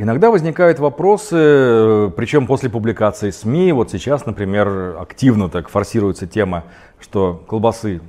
[0.00, 6.62] Иногда возникают вопросы, причем после публикации СМИ, вот сейчас, например, активно так форсируется тема,
[7.00, 8.00] что колбасы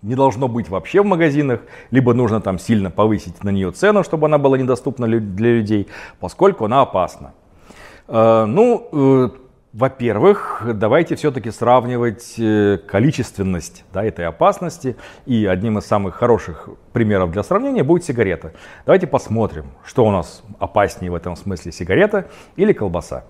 [0.00, 1.60] не должно быть вообще в магазинах,
[1.90, 5.88] либо нужно там сильно повысить на нее цену, чтобы она была недоступна для людей,
[6.20, 7.34] поскольку она опасна.
[8.08, 9.28] Э, ну, э,
[9.72, 14.96] во-первых, давайте все-таки сравнивать э, количественность да, этой опасности.
[15.24, 18.52] И одним из самых хороших примеров для сравнения будет сигарета.
[18.84, 23.24] Давайте посмотрим, что у нас опаснее в этом смысле, сигарета или колбаса.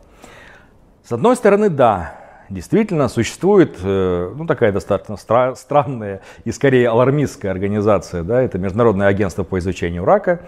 [1.05, 2.22] С одной стороны, да,
[2.53, 9.09] действительно существует э, ну, такая достаточно стра- странная и скорее алармистская организация, да, это Международное
[9.09, 10.41] агентство по изучению рака.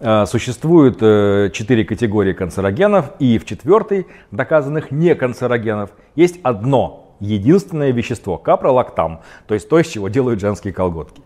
[0.00, 7.90] Э, существует э, четыре категории канцерогенов, и в четвертой доказанных не канцерогенов есть одно единственное
[7.90, 11.20] вещество, капролактам, то есть то, из чего делают женские колготки.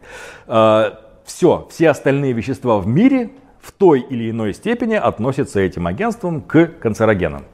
[0.45, 6.67] Все, все остальные вещества в мире в той или иной степени относятся этим агентством к
[6.81, 7.45] канцерогенам.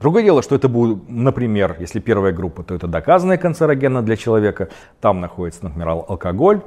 [0.00, 4.68] Другое дело, что это будет, например, если первая группа, то это доказанные канцерогены для человека.
[5.00, 6.60] Там находится, например, алкоголь,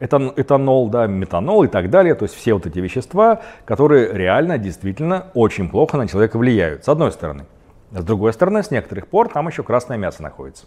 [0.00, 2.14] этанол, да, метанол и так далее.
[2.14, 6.88] То есть все вот эти вещества, которые реально, действительно очень плохо на человека влияют, с
[6.88, 7.44] одной стороны.
[7.90, 10.64] С другой стороны, с некоторых пор там еще красное мясо находится.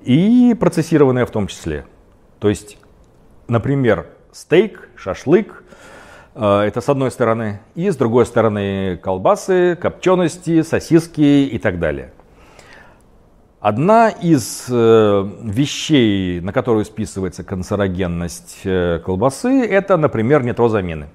[0.00, 1.86] И процессированное в том числе.
[2.40, 2.76] То есть,
[3.48, 5.64] например, стейк, шашлык,
[6.34, 7.60] это с одной стороны.
[7.74, 12.12] И с другой стороны колбасы, копчености, сосиски и так далее.
[13.64, 21.08] Одна из э, вещей, на которую списывается канцерогенность э, колбасы, это, например, нитрозамины.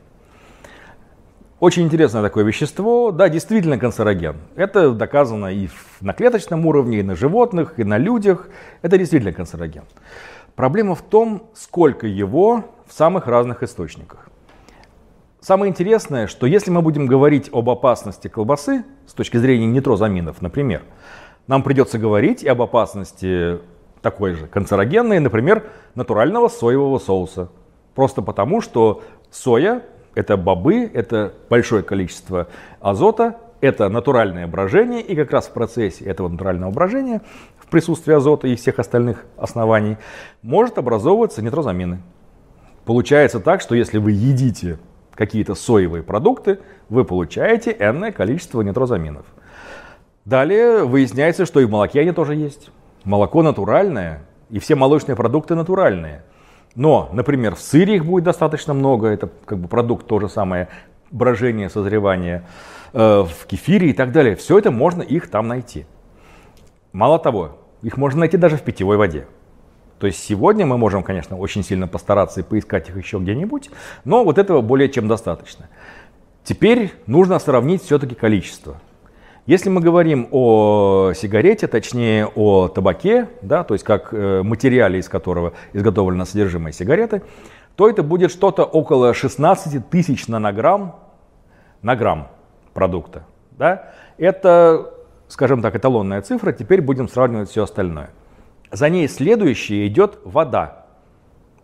[1.59, 4.37] Очень интересное такое вещество, да, действительно канцероген.
[4.55, 5.69] Это доказано и
[6.01, 8.49] на клеточном уровне, и на животных, и на людях.
[8.81, 9.83] Это действительно канцероген.
[10.55, 14.27] Проблема в том, сколько его в самых разных источниках.
[15.41, 20.81] Самое интересное, что если мы будем говорить об опасности колбасы с точки зрения нитрозаминов, например,
[21.47, 23.59] нам придется говорить и об опасности
[24.01, 25.63] такой же канцерогенной, например,
[25.95, 27.49] натурального соевого соуса.
[27.95, 29.83] Просто потому, что соя–
[30.13, 32.49] это бобы, это большое количество
[32.81, 37.21] азота, это натуральное брожение, и как раз в процессе этого натурального брожения,
[37.57, 39.97] в присутствии азота и всех остальных оснований,
[40.41, 42.01] может образовываться нитрозамины.
[42.83, 44.79] Получается так, что если вы едите
[45.19, 49.25] какие-то соевые продукты, вы получаете энное количество нитрозаминов.
[50.23, 52.71] Далее выясняется, что и в молоке они тоже есть.
[53.03, 56.23] Молоко натуральное, и все молочные продукты натуральные.
[56.73, 60.69] Но, например, в сыре их будет достаточно много, это как бы продукт то же самое,
[61.11, 62.45] брожение, созревание,
[62.93, 64.37] э, в кефире и так далее.
[64.37, 65.85] Все это можно их там найти.
[66.93, 69.27] Мало того, их можно найти даже в питьевой воде.
[69.99, 73.69] То есть сегодня мы можем, конечно, очень сильно постараться и поискать их еще где-нибудь,
[74.05, 75.67] но вот этого более чем достаточно.
[76.43, 78.77] Теперь нужно сравнить все-таки количество.
[79.45, 85.09] Если мы говорим о сигарете, точнее о табаке, да, то есть как э, материале, из
[85.09, 87.23] которого изготовлено содержимое сигареты,
[87.75, 90.97] то это будет что-то около 16 тысяч нанограмм
[91.81, 92.27] на грамм
[92.73, 93.23] продукта.
[93.51, 93.91] Да?
[94.17, 94.93] Это,
[95.27, 96.51] скажем так, эталонная цифра.
[96.51, 98.11] Теперь будем сравнивать все остальное.
[98.71, 100.85] За ней следующая идет вода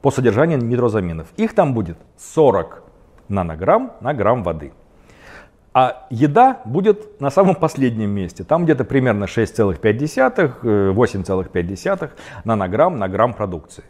[0.01, 1.27] по содержанию нитрозаминов.
[1.37, 2.83] Их там будет 40
[3.27, 4.73] нанограмм на грамм воды.
[5.73, 8.43] А еда будет на самом последнем месте.
[8.43, 12.09] Там где-то примерно 6,5-8,5 э,
[12.45, 13.83] нанограмм на грамм продукции.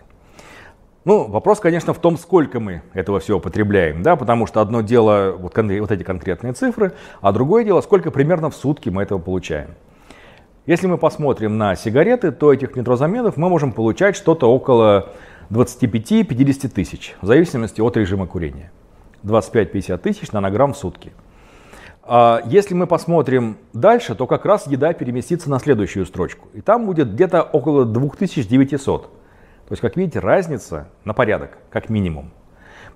[1.05, 5.35] Ну, вопрос, конечно, в том, сколько мы этого всего потребляем, да, потому что одно дело
[5.37, 9.75] вот, вот эти конкретные цифры, а другое дело, сколько примерно в сутки мы этого получаем.
[10.65, 15.09] Если мы посмотрим на сигареты, то этих нитрозаменов мы можем получать что-то около
[15.51, 18.71] 25-50 тысяч, в зависимости от режима курения.
[19.23, 21.13] 25-50 тысяч нанограмм в сутки.
[22.01, 26.47] А если мы посмотрим дальше, то как раз еда переместится на следующую строчку.
[26.55, 29.03] И там будет где-то около 2900.
[29.03, 29.09] То
[29.69, 32.31] есть, как видите, разница на порядок, как минимум.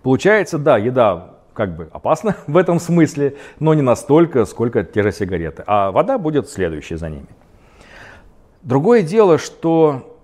[0.02, 5.12] Получается, да, еда как бы опасна в этом смысле, но не настолько, сколько те же
[5.12, 5.64] сигареты.
[5.68, 7.28] А вода будет следующей за ними.
[8.70, 10.16] Другое дело, что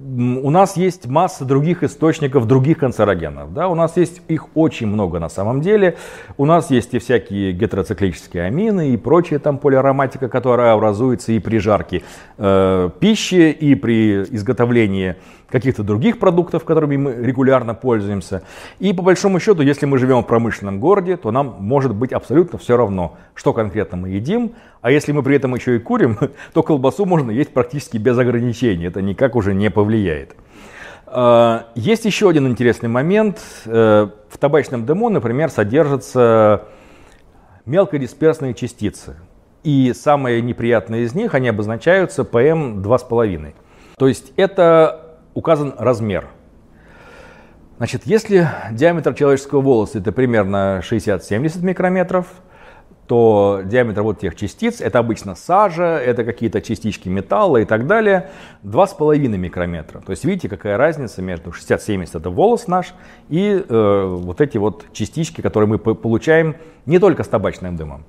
[0.00, 3.52] у нас есть масса других источников, других канцерогенов.
[3.52, 3.66] Да?
[3.66, 5.96] У нас есть их очень много на самом деле.
[6.36, 11.58] У нас есть и всякие гетероциклические амины и прочая там полиароматика, которая образуется и при
[11.58, 12.04] жарке
[12.36, 15.16] э, пищи, и при изготовлении
[15.50, 18.42] каких-то других продуктов, которыми мы регулярно пользуемся.
[18.78, 22.58] И по большому счету, если мы живем в промышленном городе, то нам может быть абсолютно
[22.58, 24.52] все равно, что конкретно мы едим.
[24.82, 26.18] А если мы при этом еще и курим,
[26.52, 28.86] то колбасу можно есть практически без ограничений.
[28.86, 30.34] Это никак уже не повлияет.
[31.06, 33.40] А, есть еще один интересный момент.
[33.64, 36.64] Э, в табачном дыму, например, содержится
[37.64, 39.16] мелкодисперсные частицы.
[39.64, 43.54] И самые неприятные из них, они обозначаются ПМ 2,5.
[43.96, 45.07] То есть это
[45.38, 46.26] указан размер.
[47.76, 52.26] Значит, если диаметр человеческого волоса это примерно 60-70 микрометров,
[53.06, 58.30] то диаметр вот тех частиц, это обычно сажа, это какие-то частички металла и так далее,
[58.64, 60.00] 2,5 микрометра.
[60.00, 62.94] То есть видите, какая разница между 60-70 это волос наш
[63.28, 68.04] и э, вот эти вот частички, которые мы получаем не только с табачным дымом.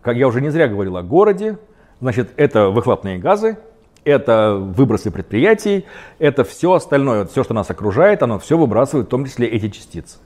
[0.00, 1.58] Как я уже не зря говорил о городе,
[2.00, 3.58] значит, это выхлопные газы,
[4.06, 5.84] это выбросы предприятий,
[6.20, 10.18] это все остальное, все, что нас окружает, оно все выбрасывает, в том числе эти частицы.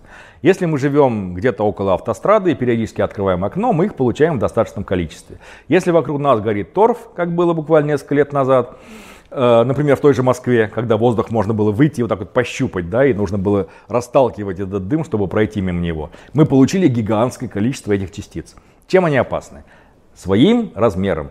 [0.43, 4.85] Если мы живем где-то около автострады и периодически открываем окно, мы их получаем в достаточном
[4.85, 5.39] количестве.
[5.69, 8.77] Если вокруг нас горит торф, как было буквально несколько лет назад,
[9.31, 12.35] э, например, в той же Москве, когда воздух можно было выйти и вот так вот
[12.35, 17.49] пощупать, да, и нужно было расталкивать этот дым, чтобы пройти мимо него, мы получили гигантское
[17.49, 18.57] количество этих частиц.
[18.87, 19.65] Чем они опасны?
[20.15, 21.31] Своим размером.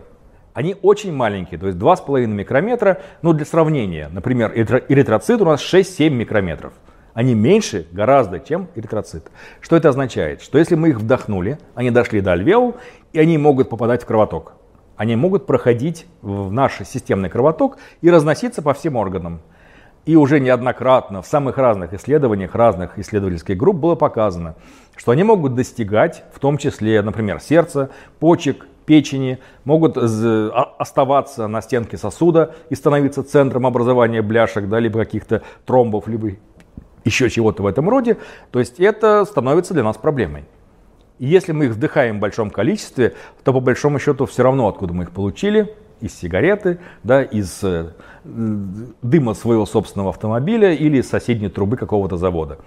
[0.52, 3.00] Они очень маленькие, то есть 2,5 микрометра.
[3.22, 6.72] Ну, для сравнения, например, эритроцит у нас 6-7 микрометров
[7.14, 9.30] они меньше гораздо, чем эритроцит.
[9.60, 10.42] Что это означает?
[10.42, 12.76] Что если мы их вдохнули, они дошли до альвеол,
[13.12, 14.54] и они могут попадать в кровоток.
[14.96, 19.40] Они могут проходить в наш системный кровоток и разноситься по всем органам.
[20.06, 24.56] И уже неоднократно в самых разных исследованиях разных исследовательских групп было показано,
[24.96, 31.96] что они могут достигать, в том числе, например, сердца, почек, печени, могут оставаться на стенке
[31.96, 36.32] сосуда и становиться центром образования бляшек, да, либо каких-то тромбов, либо
[37.04, 38.18] еще чего-то в этом роде,
[38.50, 40.44] то есть это становится для нас проблемой.
[41.18, 44.94] И если мы их вдыхаем в большом количестве, то по большому счету все равно, откуда
[44.94, 47.90] мы их получили, из сигареты, да, из э,
[48.24, 52.58] дыма своего собственного автомобиля или из соседней трубы какого-то завода.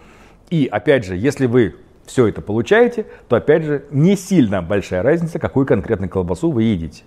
[0.51, 5.39] И опять же, если вы все это получаете, то опять же не сильно большая разница,
[5.39, 7.03] какую конкретно колбасу вы едите.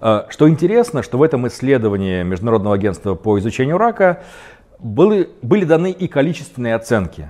[0.00, 4.22] Э, что интересно, что в этом исследовании Международного агентства по изучению рака
[4.78, 7.28] были, были даны и количественные оценки.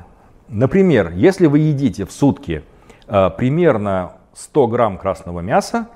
[0.48, 2.62] Например, если вы едите в сутки
[3.06, 5.88] э, примерно 100 грамм красного мяса,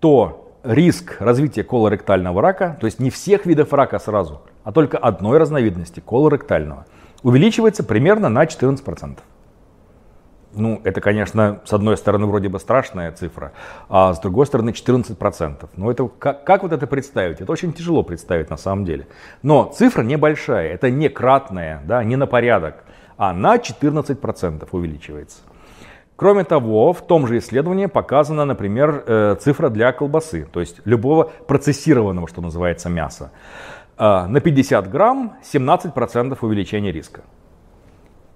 [0.00, 5.38] то риск развития колоректального рака, то есть не всех видов рака сразу, а только одной
[5.38, 6.86] разновидности колоректального,
[7.22, 9.18] увеличивается примерно на 14%.
[10.56, 13.52] Ну, это, конечно, с одной стороны, вроде бы страшная цифра,
[13.88, 15.68] а с другой стороны 14%.
[15.76, 17.40] Но это, как, как вот это представить?
[17.40, 19.06] Это очень тяжело представить на самом деле.
[19.42, 22.84] Но цифра небольшая, это не кратная, да, не на порядок,
[23.16, 25.38] а на 14% увеличивается.
[26.16, 31.24] Кроме того, в том же исследовании показана, например, э, цифра для колбасы, то есть любого
[31.48, 33.32] процессированного, что называется, мяса.
[33.98, 37.22] Э, на 50 грамм 17% увеличения риска.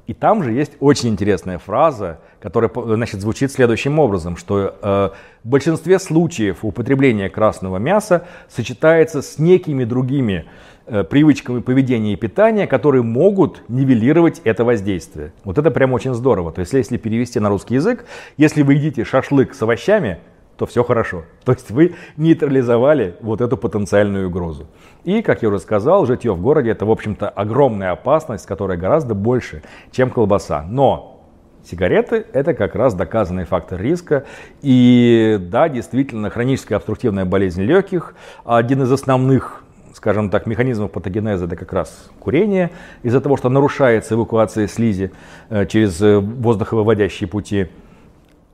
[0.09, 5.11] И там же есть очень интересная фраза, которая значит, звучит следующим образом, что э,
[5.45, 10.47] в большинстве случаев употребление красного мяса сочетается с некими другими
[10.87, 15.35] э, привычками поведения и питания, которые могут нивелировать это воздействие.
[15.45, 16.53] Вот это прям очень здорово.
[16.53, 18.07] То есть если перевести на русский язык,
[18.39, 20.21] если вы едите шашлык с овощами,
[20.59, 21.25] то все хорошо.
[21.45, 24.67] То есть вы нейтрализовали вот эту потенциальную угрозу.
[25.05, 29.15] И, как я уже сказал, житье в городе это, в общем-то, огромная опасность, которая гораздо
[29.15, 29.63] больше,
[29.93, 30.67] чем колбаса.
[30.69, 31.23] Но
[31.65, 34.25] сигареты это как раз доказанный фактор риска.
[34.61, 41.57] И да, действительно, хроническая обструктивная болезнь легких, один из основных скажем так, механизмов патогенеза это
[41.57, 42.71] как раз курение,
[43.03, 45.11] из-за того, что нарушается эвакуация слизи
[45.51, 47.67] э, через э, воздуховыводящие пути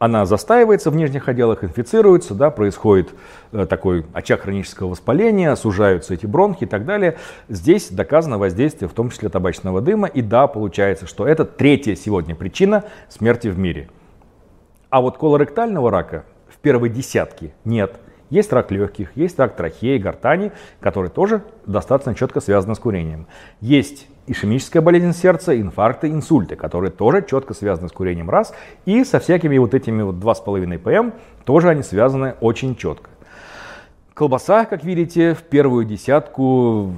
[0.04, 3.14] она застаивается в нижних отделах, инфицируется, да, происходит
[3.52, 7.16] э, такой очаг хронического воспаления, сужаются эти бронхи и так далее.
[7.48, 10.06] Здесь доказано воздействие, в том числе табачного дыма.
[10.06, 13.88] И да, получается, что это третья сегодня причина смерти в мире.
[14.90, 17.98] А вот колоректального рака в первой десятке нет.
[18.28, 23.26] Есть рак легких, есть рак трахеи, гортани, который тоже достаточно четко связан с курением.
[23.62, 28.54] Есть ишемическая болезнь сердца, инфаркты, инсульты, которые тоже четко связаны с курением раз,
[28.84, 33.10] и со всякими вот этими вот 2,5 ПМ тоже они связаны очень четко.
[34.14, 36.94] Колбаса, как видите, в первую десятку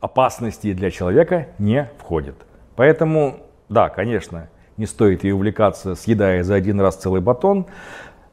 [0.00, 2.34] опасностей для человека не входит.
[2.76, 7.66] Поэтому, да, конечно, не стоит ей увлекаться, съедая за один раз целый батон,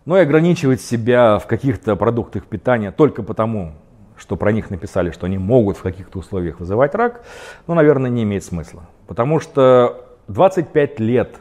[0.06, 3.74] но и ограничивать себя в каких-то продуктах питания только потому,
[4.18, 7.24] что про них написали, что они могут в каких-то условиях вызывать рак,
[7.68, 8.84] ну, наверное, не имеет смысла.
[9.08, 11.38] Потому что 25 лет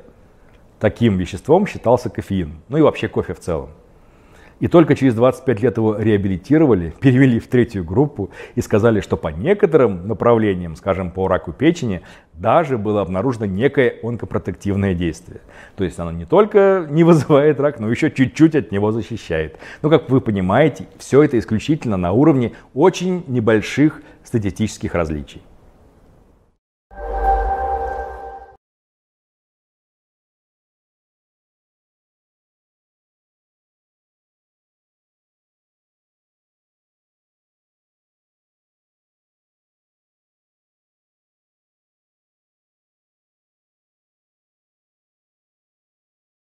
[0.79, 3.71] таким веществом считался кофеин, ну и вообще кофе в целом.
[4.59, 9.29] И только через 25 лет его реабилитировали, перевели в третью группу и сказали, что по
[9.29, 15.41] некоторым направлениям, скажем, по раку печени, даже было обнаружено некое онкопротективное действие.
[15.77, 19.59] То есть оно не только не вызывает рак, но еще чуть-чуть от него защищает.
[19.83, 25.43] Но, как вы понимаете, все это исключительно на уровне очень небольших статистических различий.